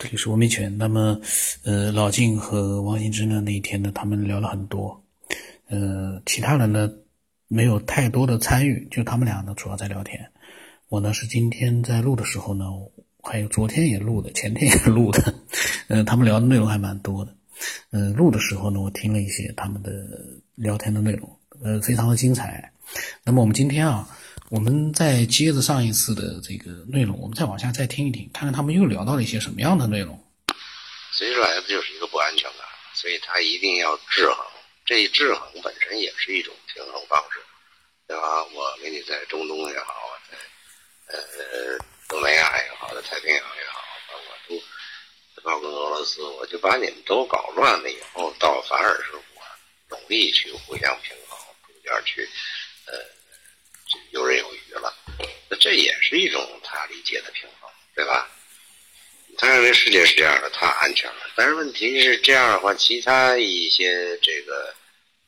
[0.00, 0.78] 这里是文明权。
[0.78, 1.20] 那么，
[1.62, 5.04] 呃，老晋和王羲之呢，那一天呢，他们聊了很多，
[5.68, 6.90] 呃，其他人呢
[7.48, 10.30] 没有太多的参与，就他们俩呢主要在聊天。
[10.88, 12.64] 我呢是今天在录的时候呢，
[13.22, 15.34] 还有昨天也录的，前天也录的，
[15.88, 17.36] 呃，他们聊的内容还蛮多的。
[17.90, 19.92] 呃，录的时候呢，我听了一些他们的
[20.54, 21.28] 聊天的内容，
[21.62, 22.72] 呃，非常的精彩。
[23.22, 24.08] 那么我们今天啊。
[24.50, 30.18] 我们再接着上一次的这个内容，我们再往下再听一听，看看他们又聊到了一些什么样的内容。
[31.12, 34.44] 随之来的就是一个不安全感，所以他一定要制衡。
[34.84, 37.38] 这一制衡本身也是一种平衡方式，
[38.08, 38.42] 对吧？
[38.52, 39.94] 我给你在中东也好，
[40.28, 51.38] 在呃东南亚也好，在太平洋也好，包括都包括俄罗斯，我就把你们都搞乱了以后，倒反而是我努力去互相平衡，
[51.68, 52.28] 中间去
[52.86, 53.19] 呃。
[54.10, 54.94] 游刃有余了，
[55.48, 58.30] 那这也是一种他理解的平衡，对吧？
[59.38, 61.30] 他认为世界是这样的，他安全了。
[61.34, 64.74] 但是问题是这样的话，其他一些这个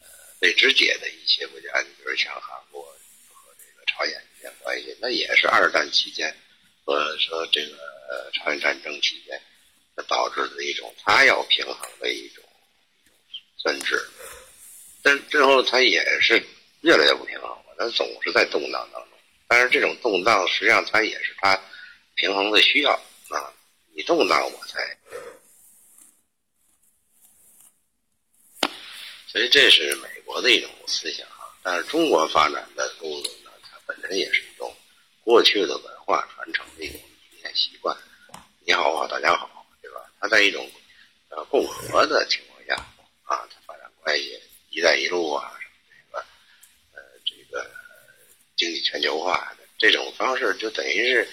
[0.00, 0.06] 呃
[0.40, 6.34] 被肢解的一些国家，你比如像韩国和这个朝鲜之间关系，那也是二战期间
[6.84, 9.40] 或者说这个朝鲜战争期间，
[9.94, 12.42] 那导致的一种他要平衡的一种
[13.62, 14.00] 分治，
[15.02, 16.42] 但最后他也是
[16.80, 17.56] 越来越不平衡。
[17.78, 19.12] 它总是在动荡当中，
[19.46, 21.56] 但是这种动荡实际上它也是它
[22.16, 22.90] 平衡的需要
[23.28, 23.54] 啊！
[23.94, 24.98] 你动荡我才，
[29.28, 31.54] 所以这是美国的一种思想啊。
[31.62, 34.74] 但是中国发展的路子呢，它本身也是一种
[35.22, 36.98] 过去的文化传承的一种
[37.30, 37.96] 理念习惯。
[38.66, 40.00] 你好，我好，大家好，对吧？
[40.18, 40.68] 它在一种
[41.28, 42.74] 呃共和的情况下
[43.22, 45.54] 啊，它发展关系，一带一路啊。
[48.56, 51.28] 经济全球化的这种方式，就等于是，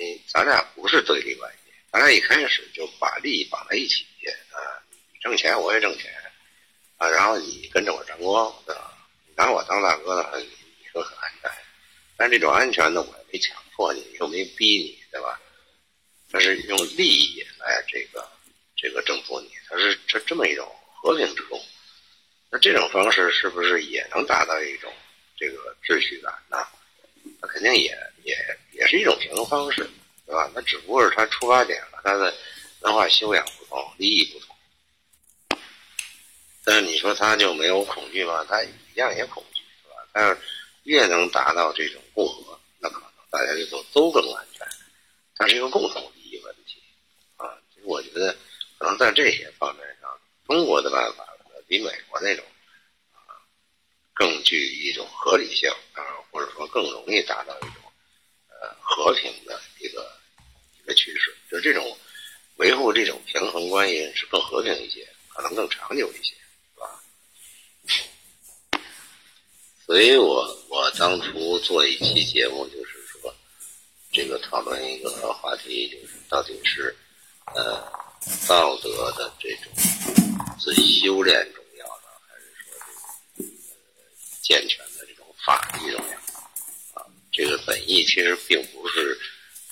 [0.00, 4.04] 嗯，咱俩不是对立关系，咱俩一开始就把利益绑在一起
[4.50, 4.58] 啊，
[5.12, 6.12] 你挣钱我也挣钱，
[6.96, 8.92] 啊，然后你跟着我沾光，对吧？
[9.28, 11.50] 你拿我当大哥的，你说很安全，
[12.16, 15.40] 但这种安全呢，我也没强迫你，又没逼你，对吧？
[16.32, 18.28] 他是用利益来这个
[18.76, 20.68] 这个征服你，他是这这么一种
[21.00, 21.62] 和平之路，
[22.50, 24.92] 那这种方式是不是也能达到一种？
[25.40, 26.66] 这个秩序感呢，
[27.40, 28.36] 那肯定也也
[28.72, 29.88] 也是一种平衡方式，
[30.26, 30.50] 对吧？
[30.54, 32.34] 那只不过是他出发点和他的
[32.80, 34.56] 文化修养不同，利益不同。
[36.64, 38.44] 但是你说他就没有恐惧吗？
[38.48, 40.06] 他一样也恐惧，是吧？
[40.12, 40.38] 但是
[40.82, 44.66] 越能达到这种共和，那可能大家就都都更安全。
[45.34, 46.82] 它是一个共同利益问题
[47.36, 47.46] 啊。
[47.72, 48.36] 其实我觉得，
[48.78, 50.10] 可能在这些方面上，
[50.46, 51.24] 中国的办法
[51.66, 52.44] 比美国那种。
[54.18, 56.02] 更具一种合理性啊，
[56.32, 57.70] 或者说更容易达到一种
[58.48, 60.10] 呃和平的一个
[60.82, 61.96] 一个趋势，就这种
[62.56, 67.00] 维护这种平衡关系是更和平一些，可能更长久一些，是吧？
[69.86, 73.32] 所以我我当初做一期节目，就是说
[74.10, 76.92] 这个讨论一个话题，就是到底是
[77.54, 77.80] 呃
[78.48, 79.72] 道德的这种
[80.58, 81.64] 自己修炼中。
[84.48, 86.16] 健全的这种法律重要
[86.98, 89.14] 啊，这个本意其实并不是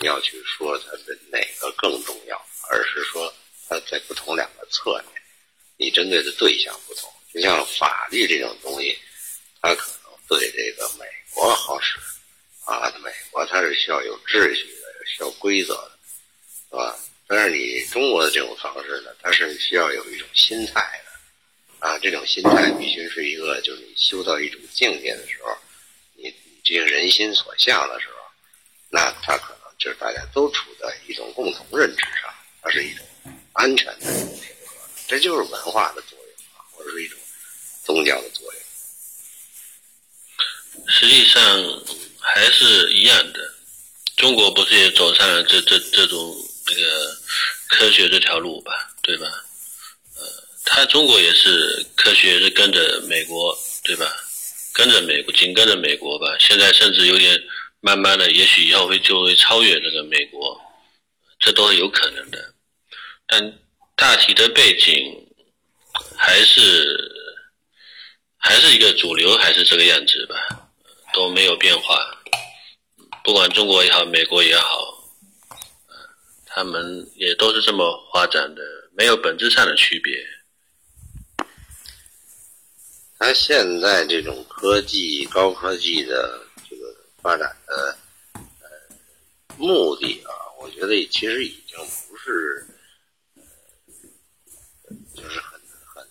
[0.00, 2.36] 要去说它的哪个更重要，
[2.68, 3.32] 而是说
[3.68, 5.22] 它在不同两个侧面，
[5.76, 7.08] 你针对的对象不同。
[7.32, 8.98] 就像法律这种东西，
[9.62, 11.96] 它可能对这个美国好使
[12.64, 15.98] 啊，美国它是需要有秩序的，需要规则的，
[16.68, 16.98] 是吧？
[17.28, 21.13] 但是你中国的这种方式呢，它是需要有一种心态的。
[21.84, 25.54] 啊，这种心态必须是一个，就是你修到一种境界的时候，
[26.16, 26.34] 你
[26.64, 28.14] 这个人心所向的时候，
[28.88, 33.04] 那他可能就是大家都处在一种共同认知上，它是一种
[33.52, 34.74] 安全的一种平和，
[35.06, 37.18] 这就是文化的作用啊，或者是一种
[37.84, 38.62] 宗教的作用。
[40.88, 41.42] 实际上
[42.18, 43.54] 还是一样的，
[44.16, 46.34] 中国不是也走上了这这这种
[46.66, 47.14] 那个
[47.68, 49.26] 科学这条路吧，对吧？
[50.64, 54.06] 他中国也是科学是跟着美国，对吧？
[54.72, 56.36] 跟着美国，紧跟着美国吧。
[56.40, 57.40] 现在甚至有点
[57.80, 60.60] 慢慢的，也许以后会就会超越这个美国，
[61.38, 62.54] 这都是有可能的。
[63.26, 63.58] 但
[63.94, 65.26] 大体的背景
[66.16, 66.98] 还是
[68.36, 70.34] 还是一个主流，还是这个样子吧，
[71.12, 72.00] 都没有变化。
[73.22, 74.78] 不管中国也好，美国也好，
[76.46, 78.62] 他们也都是这么发展的，
[78.96, 80.14] 没有本质上的区别。
[83.16, 87.96] 它现在这种科技、高科技的这个发展的
[88.42, 88.68] 呃
[89.56, 91.78] 目的啊，我觉得其实已经
[92.08, 92.66] 不是，
[93.36, 93.42] 呃、
[95.14, 96.06] 就是很很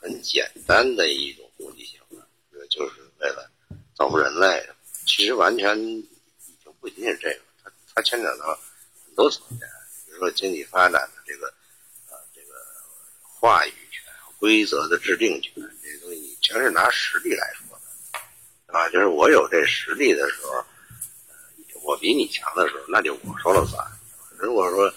[0.00, 2.26] 很简单的一种目的性了，
[2.68, 3.50] 就是为了
[3.94, 4.68] 造福人类。
[5.06, 6.08] 其实完全已
[6.62, 8.58] 经不仅仅是这个，它它牵扯到
[9.06, 9.60] 很多层面，
[10.04, 11.46] 比如说经济发展的这个
[12.08, 12.54] 呃这个
[13.22, 14.04] 话语权、
[14.36, 15.54] 规则的制定权。
[16.50, 20.64] 全是拿实力来说的，啊，就是我有这实力的时候，
[21.84, 23.80] 我比你强的时候，那就我说了算。
[24.36, 24.92] 如果说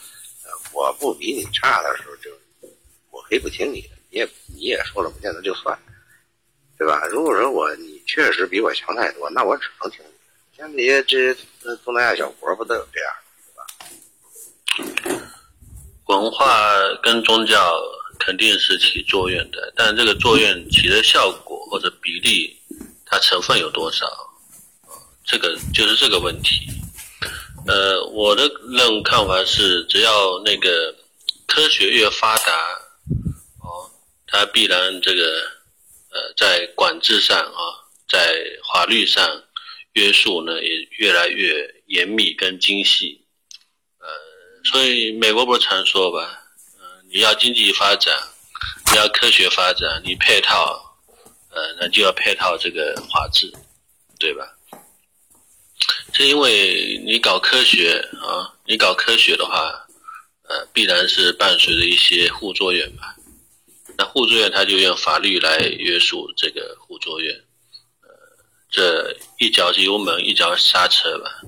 [0.71, 2.31] 我不比你差的时候，就
[3.11, 5.77] 我可以不听你的，你也你也说了不见得就算。
[6.75, 7.05] 对吧？
[7.11, 10.13] 如果说我你确实比我强太多，那我只能听你的。
[10.57, 11.39] 像那些这些
[11.85, 13.13] 东南亚小国不都有这样，
[15.05, 15.21] 对吧？
[16.07, 16.47] 文化
[17.03, 17.79] 跟宗教
[18.19, 22.55] 肯定是起作用的，但这个作用起的效果或者比例，
[23.05, 24.05] 它成分有多少？
[25.25, 26.67] 这个就是这个问题。
[27.67, 30.95] 呃，我的认看法是，只要那个
[31.47, 32.51] 科学越发达，
[33.61, 33.89] 哦，
[34.27, 35.53] 它必然这个。
[36.15, 37.59] 呃，在管制上啊，
[38.07, 39.27] 在法律上
[39.93, 40.69] 约束呢，也
[40.99, 43.25] 越来越严密跟精细。
[43.97, 44.07] 呃，
[44.63, 46.42] 所以美国不是常说吧，
[47.13, 48.11] 你要经济发展，
[48.87, 50.97] 你要科学发展，你配套，
[51.51, 53.53] 呃，那就要配套这个法治，
[54.17, 54.51] 对吧？
[56.11, 59.85] 是因为你搞科学啊，你搞科学的话，
[60.49, 63.15] 呃，必然是伴随着一些副作用吧。
[63.95, 67.31] 那互助院他就用法律来约束这个互作用，
[68.01, 68.09] 呃，
[68.71, 71.41] 这一脚是油门，一脚刹车吧，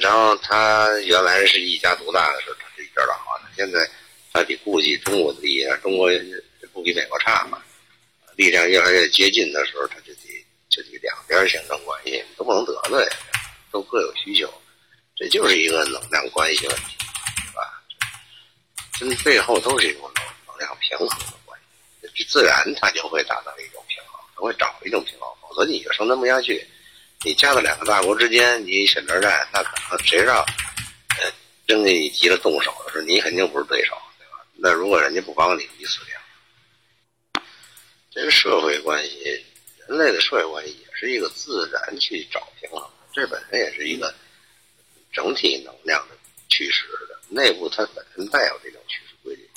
[0.00, 3.50] 然后他原来是一家独大的时候，他是一边倒的。
[3.56, 3.88] 现在
[4.32, 6.10] 他得顾及中国的利益，中国
[6.72, 7.62] 不比美国差嘛。
[8.36, 13.08] 力量越来越接近的时候，他就得就得两边形成关系，都不能得罪，
[13.72, 14.52] 都各有需求，
[15.16, 16.96] 这就是一个能量关系问题。
[18.98, 21.58] 这背后都是一种能能量平衡的关
[22.14, 26.66] 系，自然它就会达到一种平衡，它会找一种平衡，否则你就生存不下去。
[27.24, 31.32] 你夹在两个大国之间，你选择战，那可能谁让呃
[31.66, 34.46] 真给你急了动手的时候，你肯定不是对手，对吧？
[34.54, 37.42] 那如果人家不帮你，你死掉。
[38.10, 39.44] 这个社会关系，
[39.88, 44.14] 人类的社会关系也是一个自然去找平衡，这本身也是一个
[45.12, 46.16] 整体能量的
[46.48, 49.50] 趋势的内部，它本身带有这种趋势规律。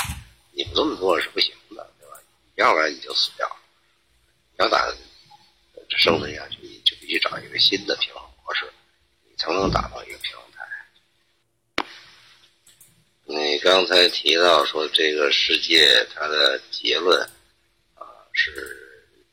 [0.51, 2.19] 你不这么做是不行的，对吧？
[2.55, 3.55] 要不然你就死掉了。
[4.57, 4.93] 要打
[5.97, 6.78] 生存下去，
[7.09, 8.71] 你找一个新的平衡模式，
[9.27, 10.45] 你才能达到一个平衡。
[13.25, 16.27] 你刚才提到说这个世界它？
[16.27, 17.19] 的结论
[17.95, 18.77] 啊，是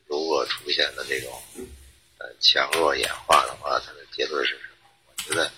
[0.06, 1.42] 如果出现了这种
[2.18, 3.92] 呃强弱演化的话，它？
[3.92, 4.88] 的结论是什么？
[5.06, 5.50] 我觉得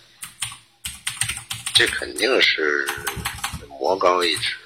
[1.75, 2.85] 这肯定是
[3.69, 4.57] 魔高一尺。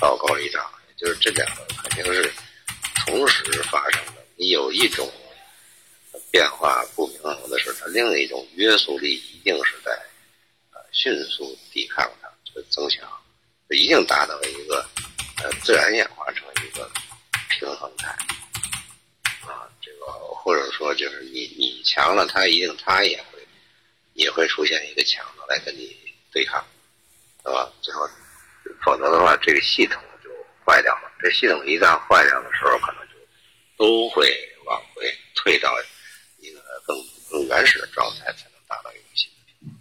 [0.00, 0.66] 道高一丈，
[0.96, 2.32] 就是这两个肯定是
[3.04, 4.24] 同时发生的。
[4.36, 5.10] 你有一种
[6.32, 9.92] 变化不平衡的时候，它另一种约束力一定是在
[10.72, 13.08] 呃迅速抵抗它，就增强，
[13.68, 14.84] 一定达到一个
[15.44, 16.90] 呃自然演化成一个
[17.50, 18.08] 平衡态
[19.46, 19.68] 啊。
[19.80, 23.46] 这个或者说就是你你强了，它一定它也会
[24.14, 25.96] 也会出现一个强的来跟你
[26.32, 26.64] 对抗，
[27.44, 27.70] 对吧？
[27.80, 28.08] 最后。
[28.84, 30.30] 否则的话，这个系统就
[30.64, 31.12] 坏掉了。
[31.20, 33.14] 这系统一旦坏掉的时候，可能就
[33.76, 34.26] 都会
[34.64, 35.72] 往回退到
[36.86, 36.96] 更
[37.30, 39.78] 更原始的状态，才能达到一个新的平衡。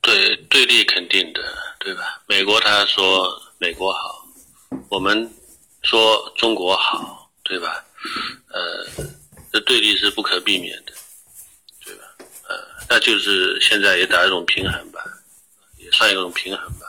[0.00, 1.42] 对对立肯定的，
[1.78, 2.22] 对吧？
[2.26, 4.26] 美国他说美国好，
[4.88, 5.32] 我们
[5.82, 7.84] 说中国好，对吧？
[8.48, 8.86] 呃，
[9.52, 10.92] 这对立是不可避免的，
[11.84, 12.04] 对吧？
[12.48, 12.56] 呃，
[12.88, 15.04] 那就是现在也达一种平衡吧。
[15.76, 16.86] 也算一种平衡吧，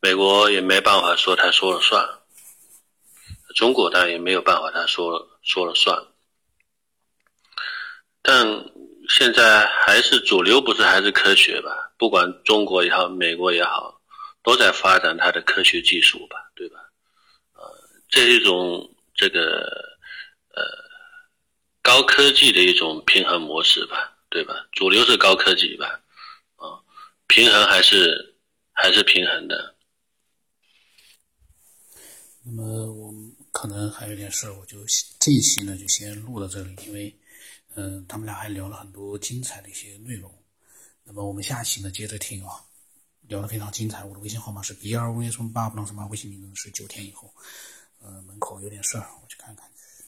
[0.00, 2.06] 美国也没办法说他说了算，
[3.60, 5.94] 中国当然也没有办法他说说了算，
[8.22, 8.46] 但
[9.06, 11.92] 现在还是主流，不是还是科学吧？
[11.98, 14.00] 不管中国也好，美国也好，
[14.42, 16.78] 都在发展它的科学技术吧，对吧？
[17.52, 17.62] 呃，
[18.08, 19.60] 这一种这个
[20.54, 20.64] 呃
[21.82, 24.54] 高科技的一种平衡模式吧，对吧？
[24.72, 26.00] 主流是高科技吧。
[26.56, 26.80] 啊
[27.26, 28.36] 平衡还是
[28.72, 29.76] 还是平衡的。
[32.42, 34.78] 那么我们可能还有点事，我就
[35.18, 37.14] 这一期呢就先录到这里，因为
[37.74, 40.32] 嗯，他们俩还聊了很多精彩的一些内容。
[41.04, 42.64] 那么我们下期呢接着听啊，
[43.20, 44.02] 聊得非常精彩。
[44.02, 47.30] 我的微信号码是 b 二 v 什么八不能什么，微信名字是九天以后。
[47.98, 49.70] 呃，门口有点事儿，我去看看。